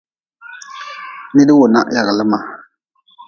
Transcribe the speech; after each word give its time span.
Nid-wunah 1.35 1.85
yagli 1.95 2.23
ma. 2.31 2.39